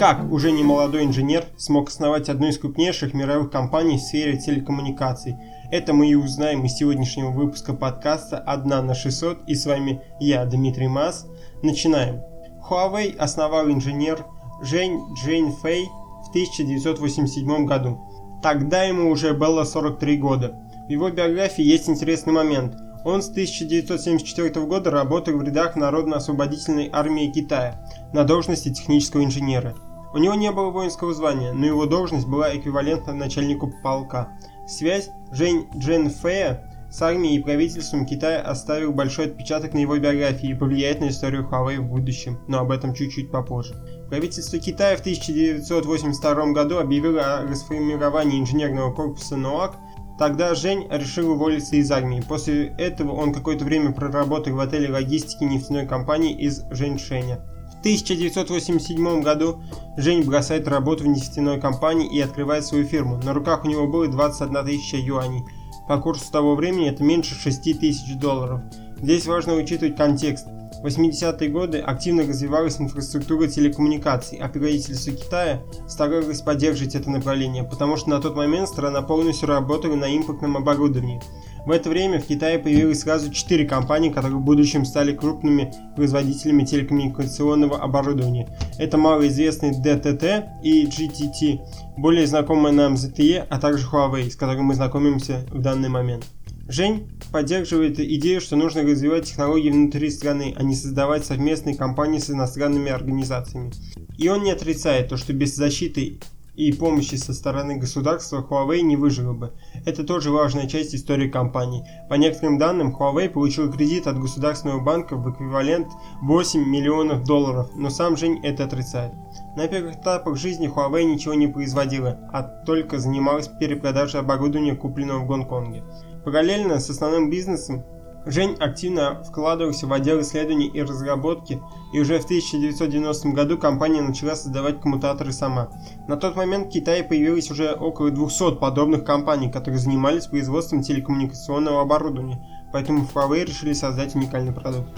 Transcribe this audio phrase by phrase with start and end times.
[0.00, 5.36] Как уже не молодой инженер смог основать одну из крупнейших мировых компаний в сфере телекоммуникаций?
[5.70, 10.46] Это мы и узнаем из сегодняшнего выпуска подкаста «Одна на 600» и с вами я,
[10.46, 11.26] Дмитрий Мас.
[11.62, 12.22] Начинаем.
[12.66, 14.24] Huawei основал инженер
[14.62, 15.84] Жень Джейн Фэй
[16.24, 18.00] в 1987 году.
[18.42, 20.58] Тогда ему уже было 43 года.
[20.88, 22.74] В его биографии есть интересный момент.
[23.04, 29.74] Он с 1974 года работал в рядах Народно-освободительной армии Китая на должности технического инженера.
[30.12, 34.32] У него не было воинского звания, но его должность была эквивалентна начальнику полка.
[34.66, 40.50] Связь Жень Джен Фэя с армией и правительством Китая оставил большой отпечаток на его биографии
[40.50, 43.76] и повлияет на историю Huawei в будущем, но об этом чуть-чуть попозже.
[44.08, 49.76] Правительство Китая в 1982 году объявило о расформировании инженерного корпуса НОАК.
[50.20, 52.20] Тогда Жень решил уволиться из армии.
[52.20, 57.40] После этого он какое-то время проработал в отеле логистики нефтяной компании из Женьшеня.
[57.74, 59.62] В 1987 году
[59.96, 63.16] Жень бросает работу в нефтяной компании и открывает свою фирму.
[63.24, 65.42] На руках у него было 21 тысяча юаней.
[65.88, 68.60] По курсу того времени это меньше 6 тысяч долларов.
[68.98, 70.46] Здесь важно учитывать контекст.
[70.82, 77.98] В 80-е годы активно развивалась инфраструктура телекоммуникаций, а правительство Китая старалось поддерживать это направление, потому
[77.98, 81.20] что на тот момент страна полностью работала на импортном оборудовании.
[81.66, 86.64] В это время в Китае появилось сразу четыре компании, которые в будущем стали крупными производителями
[86.64, 88.48] телекоммуникационного оборудования.
[88.78, 91.60] Это малоизвестный DTT и GTT,
[91.98, 96.24] более знакомые нам ZTE, а также Huawei, с которым мы знакомимся в данный момент.
[96.70, 102.30] Жень поддерживает идею, что нужно развивать технологии внутри страны, а не создавать совместные компании с
[102.30, 103.72] иностранными организациями.
[104.16, 106.20] И он не отрицает то, что без защиты
[106.54, 109.52] и помощи со стороны государства Huawei не выжила бы.
[109.84, 111.84] Это тоже важная часть истории компании.
[112.08, 115.88] По некоторым данным, Huawei получил кредит от государственного банка в эквивалент
[116.22, 119.12] 8 миллионов долларов, но сам Жень это отрицает.
[119.56, 125.26] На первых этапах жизни Huawei ничего не производила, а только занималась перепродажей оборудования, купленного в
[125.26, 125.82] Гонконге.
[126.24, 127.84] Параллельно с основным бизнесом
[128.26, 131.58] Жень активно вкладывался в отдел исследований и разработки,
[131.94, 135.70] и уже в 1990 году компания начала создавать коммутаторы сама.
[136.06, 141.80] На тот момент в Китае появилось уже около 200 подобных компаний, которые занимались производством телекоммуникационного
[141.80, 144.90] оборудования, поэтому Huawei решили создать уникальный продукт.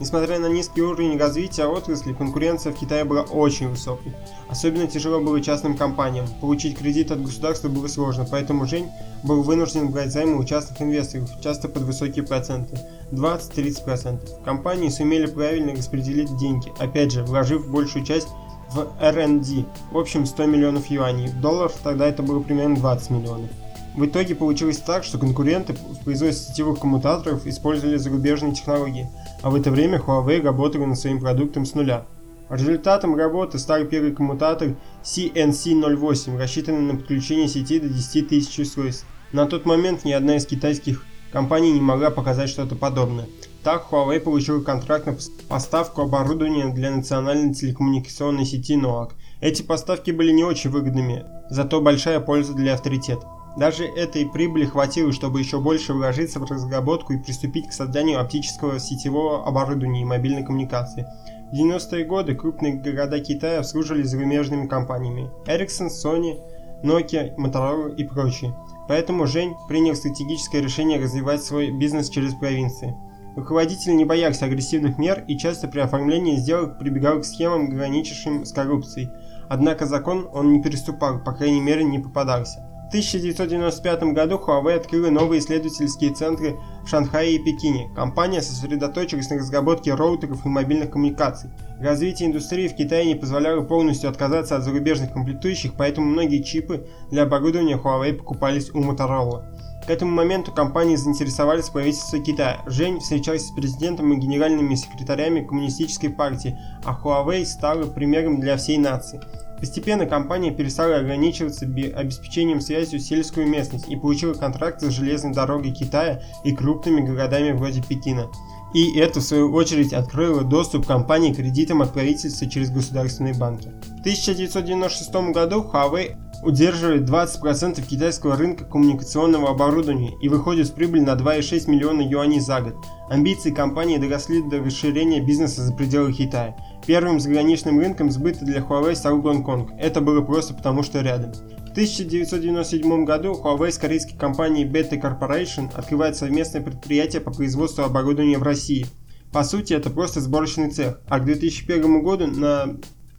[0.00, 4.12] Несмотря на низкий уровень развития отрасли, конкуренция в Китае была очень высокой.
[4.48, 6.26] Особенно тяжело было частным компаниям.
[6.40, 8.90] Получить кредит от государства было сложно, поэтому Жень
[9.22, 12.78] был вынужден брать займы у частных инвесторов, часто под высокие проценты–
[13.12, 14.44] 20-30%.
[14.44, 18.28] Компании сумели правильно распределить деньги, опять же, вложив большую часть
[18.72, 21.28] в R&D, в общем 100 миллионов юаней.
[21.28, 23.50] В долларах тогда это было примерно 20 миллионов.
[23.94, 29.08] В итоге получилось так, что конкуренты в производстве сетевых коммутаторов использовали зарубежные технологии,
[29.44, 32.06] а в это время Huawei работали над своим продуктом с нуля.
[32.48, 39.04] Результатом работы стал первый коммутатор CNC08, рассчитанный на подключение сети до 10 тысяч устройств.
[39.32, 43.26] На тот момент ни одна из китайских компаний не могла показать что-то подобное.
[43.62, 45.14] Так Huawei получил контракт на
[45.46, 49.10] поставку оборудования для национальной телекоммуникационной сети NOAC.
[49.42, 53.26] Эти поставки были не очень выгодными, зато большая польза для авторитета.
[53.56, 58.80] Даже этой прибыли хватило, чтобы еще больше вложиться в разработку и приступить к созданию оптического
[58.80, 61.06] сетевого оборудования и мобильной коммуникации.
[61.52, 66.40] В 90-е годы крупные города Китая обслуживались зарубежными компаниями Ericsson, Sony,
[66.82, 68.56] Nokia, Motorola и прочие.
[68.88, 72.96] Поэтому Жень принял стратегическое решение развивать свой бизнес через провинции.
[73.36, 78.52] Руководители не боялся агрессивных мер и часто при оформлении сделок прибегал к схемам, граничащим с
[78.52, 79.10] коррупцией.
[79.48, 82.73] Однако закон он не переступал, по крайней мере не попадался.
[82.84, 87.90] В 1995 году Huawei открыла новые исследовательские центры в Шанхае и Пекине.
[87.96, 91.50] Компания сосредоточилась на разработке роутеров и мобильных коммуникаций.
[91.80, 97.24] Развитие индустрии в Китае не позволяло полностью отказаться от зарубежных комплектующих, поэтому многие чипы для
[97.24, 99.44] оборудования Huawei покупались у Motorola.
[99.86, 102.60] К этому моменту компании заинтересовались правительство Китая.
[102.66, 108.78] Жень встречался с президентом и генеральными секретарями коммунистической партии, а Huawei стала примером для всей
[108.78, 109.20] нации.
[109.64, 116.20] Постепенно компания перестала ограничиваться обеспечением связью сельскую местность и получила контракты с железной дорогой Китая
[116.44, 118.26] и крупными городами вроде Пекина.
[118.74, 123.68] И это, в свою очередь, открыло доступ компании к кредитам от правительства через государственные банки.
[123.96, 126.14] В 1996 году Huawei
[126.44, 132.60] удерживает 20% китайского рынка коммуникационного оборудования и выходит с прибыль на 2,6 миллиона юаней за
[132.60, 132.74] год.
[133.08, 136.56] Амбиции компании доросли до расширения бизнеса за пределы Китая.
[136.86, 139.70] Первым заграничным рынком сбыта для Huawei стал Гонконг.
[139.78, 141.32] Это было просто потому, что рядом.
[141.32, 148.38] В 1997 году Huawei с корейской компанией Beta Corporation открывает совместное предприятие по производству оборудования
[148.38, 148.86] в России.
[149.32, 152.76] По сути, это просто сборочный цех, а к 2001 году на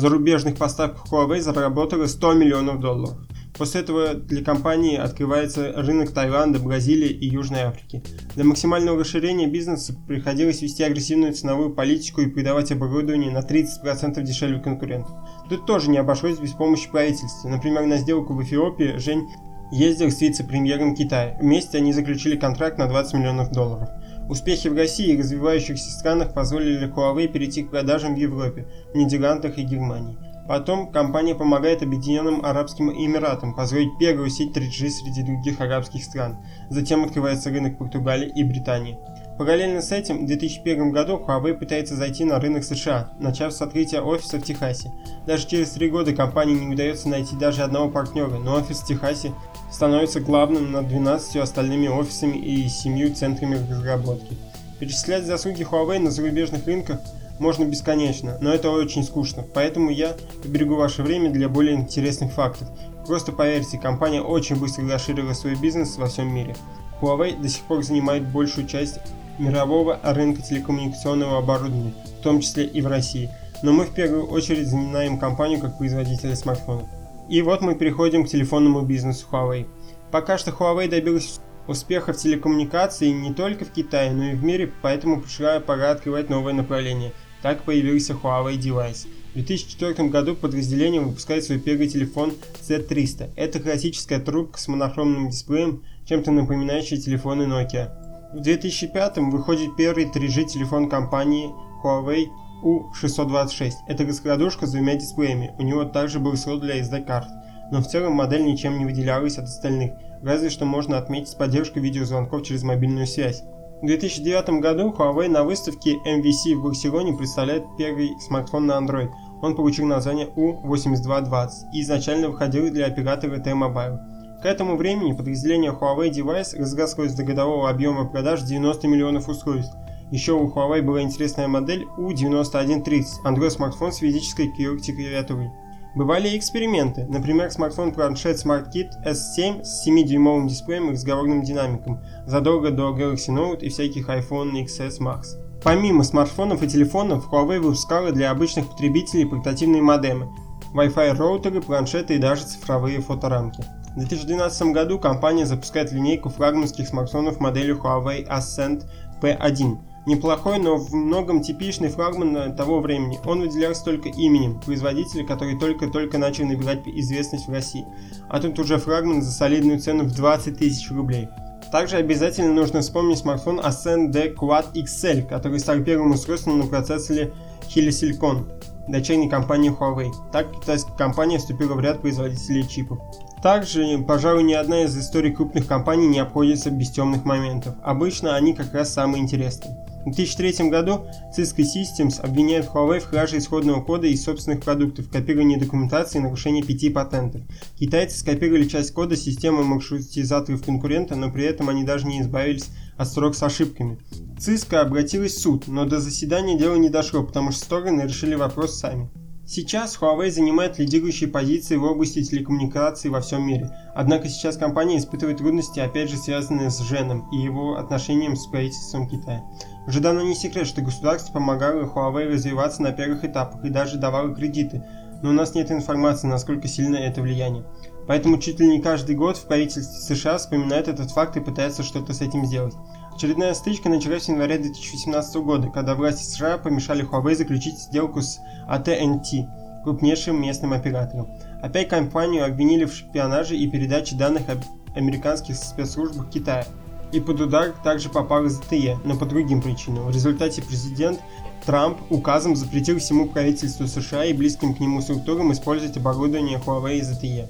[0.00, 3.16] зарубежных поставках Huawei заработало 100 миллионов долларов.
[3.56, 8.02] После этого для компании открывается рынок Таиланда, Бразилии и Южной Африки.
[8.34, 14.60] Для максимального расширения бизнеса приходилось вести агрессивную ценовую политику и придавать оборудование на 30% дешевле
[14.60, 15.12] конкурентов.
[15.48, 17.48] Тут тоже не обошлось без помощи правительства.
[17.48, 19.26] Например, на сделку в Эфиопии Жень
[19.72, 21.36] ездил с вице-премьером Китая.
[21.40, 23.88] Вместе они заключили контракт на 20 миллионов долларов.
[24.28, 29.62] Успехи в России и развивающихся странах позволили Huawei перейти к продажам в Европе, Нидерландах и
[29.62, 30.18] Германии.
[30.48, 36.38] Потом компания помогает Объединенным Арабским Эмиратам построить первую сеть 3G среди других арабских стран.
[36.70, 38.98] Затем открывается рынок Португалии и Британии.
[39.38, 44.00] Параллельно с этим, в 2001 году Huawei пытается зайти на рынок США, начав с открытия
[44.00, 44.90] офиса в Техасе.
[45.26, 49.32] Даже через три года компании не удается найти даже одного партнера, но офис в Техасе
[49.70, 54.36] становится главным над 12 остальными офисами и 7 центрами разработки.
[54.78, 57.00] Перечислять заслуги Huawei на зарубежных рынках
[57.38, 62.68] можно бесконечно, но это очень скучно, поэтому я поберегу ваше время для более интересных фактов.
[63.06, 66.56] Просто поверьте, компания очень быстро расширила свой бизнес во всем мире.
[67.00, 68.98] Huawei до сих пор занимает большую часть
[69.38, 73.30] мирового рынка телекоммуникационного оборудования, в том числе и в России.
[73.62, 76.86] Но мы в первую очередь знаем компанию как производителя смартфонов.
[77.28, 79.66] И вот мы переходим к телефонному бизнесу Huawei.
[80.12, 84.72] Пока что Huawei добилась успеха в телекоммуникации не только в Китае, но и в мире,
[84.82, 87.12] поэтому пришла пора открывать новое направление.
[87.42, 89.08] Так появился Huawei Device.
[89.32, 92.32] В 2004 году подразделение выпускает свой первый телефон
[92.66, 93.30] Z300.
[93.36, 97.90] Это классическая трубка с монохромным дисплеем, чем-то напоминающая телефоны Nokia.
[98.32, 101.50] В 2005 выходит первый 3G телефон компании
[101.82, 102.26] Huawei
[102.62, 103.72] U626.
[103.88, 105.54] Это раскладушка с двумя дисплеями.
[105.58, 107.28] У него также был слот для SD-карт.
[107.70, 109.92] Но в целом модель ничем не выделялась от остальных,
[110.22, 113.42] разве что можно отметить поддержку видеозвонков через мобильную связь.
[113.82, 119.10] В 2009 году Huawei на выставке MVC в Барселоне представляет первый смартфон на Android.
[119.42, 123.98] Он получил название U8220 и изначально выходил для оператора T-Mobile.
[124.42, 129.76] К этому времени подразделение Huawei Device разрослось до годового объема продаж 90 миллионов устройств.
[130.12, 135.50] Еще у Huawei была интересная модель U9130, Android-смартфон с физической клавиатурой.
[135.96, 142.94] Бывали и эксперименты, например, смартфон-планшет SmartKit S7 с 7-дюймовым дисплеем и разговорным динамиком, задолго до
[142.94, 145.22] Galaxy Note и всяких iPhone XS Max.
[145.64, 150.28] Помимо смартфонов и телефонов, Huawei выпускала для обычных потребителей портативные модемы,
[150.74, 153.64] Wi-Fi роутеры, планшеты и даже цифровые фоторамки.
[153.96, 158.84] В 2012 году компания запускает линейку флагманских смартфонов модели Huawei Ascend
[159.22, 159.78] P1.
[160.06, 163.18] Неплохой, но в многом типичный флагман того времени.
[163.24, 167.84] Он выделялся только именем производителя, который только-только начал набирать известность в России.
[168.28, 171.28] А тут уже флагман за солидную цену в 20 тысяч рублей.
[171.72, 177.32] Также обязательно нужно вспомнить смартфон Ascend D Quad XL, который стал первым устройством на процессоре
[177.74, 178.48] Helisilicon,
[178.86, 180.12] дочерней компании Huawei.
[180.30, 183.00] Так китайская компания вступила в ряд производителей чипов.
[183.42, 187.74] Также, пожалуй, ни одна из историй крупных компаний не обходится без темных моментов.
[187.82, 189.76] Обычно они как раз самые интересные.
[190.06, 191.04] В 2003 году
[191.36, 196.62] Cisco Systems обвиняет Huawei в краже исходного кода из собственных продуктов, копировании документации и нарушении
[196.62, 197.42] пяти патентов.
[197.76, 203.08] Китайцы скопировали часть кода системы маршрутизаторов конкурента, но при этом они даже не избавились от
[203.08, 203.98] строк с ошибками.
[204.38, 208.78] Cisco обратилась в суд, но до заседания дело не дошло, потому что стороны решили вопрос
[208.78, 209.10] сами.
[209.48, 213.70] Сейчас Huawei занимает лидирующие позиции в области телекоммуникаций во всем мире.
[213.94, 219.08] Однако сейчас компания испытывает трудности, опять же связанные с Женом и его отношением с правительством
[219.08, 219.44] Китая.
[219.86, 224.34] Уже давно не секрет, что государство помогало Huawei развиваться на первых этапах и даже давало
[224.34, 224.84] кредиты,
[225.22, 227.64] но у нас нет информации, насколько сильно это влияние.
[228.08, 232.14] Поэтому чуть ли не каждый год в правительстве США вспоминают этот факт и пытаются что-то
[232.14, 232.74] с этим сделать.
[233.16, 238.38] Очередная стычка началась в январе 2018 года, когда власти США помешали Huawei заключить сделку с
[238.68, 239.48] AT&T,
[239.84, 241.26] крупнейшим местным оператором.
[241.62, 244.58] Опять компанию обвинили в шпионаже и передаче данных об
[244.94, 246.66] американских спецслужбах Китая.
[247.10, 250.08] И под удар также попал ZTE, но по другим причинам.
[250.08, 251.18] В результате президент
[251.64, 257.00] Трамп указом запретил всему правительству США и близким к нему структурам использовать оборудование Huawei и
[257.00, 257.48] ZTE.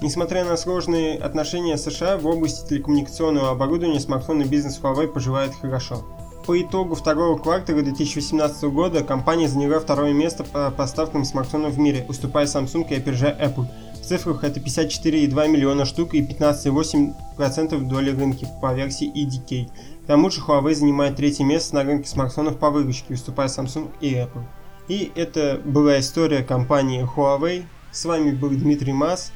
[0.00, 6.04] Несмотря на сложные отношения США в области телекоммуникационного оборудования, смартфонный бизнес Huawei поживает хорошо.
[6.46, 12.06] По итогу второго квартала 2018 года компания заняла второе место по поставкам смартфонов в мире,
[12.08, 13.66] уступая Samsung и опережая Apple.
[13.94, 19.68] В цифрах это 54,2 миллиона штук и 15,8% доли рынка по версии EDK.
[20.04, 24.14] К тому же Huawei занимает третье место на рынке смартфонов по выручке, уступая Samsung и
[24.14, 24.44] Apple.
[24.86, 27.64] И это была история компании Huawei.
[27.90, 29.32] С вами был Дмитрий Мас.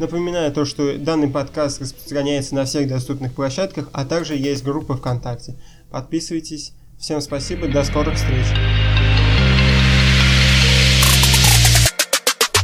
[0.00, 5.56] Напоминаю то, что данный подкаст распространяется на всех доступных площадках, а также есть группа ВКонтакте.
[5.90, 6.72] Подписывайтесь.
[6.98, 8.46] Всем спасибо, до скорых встреч.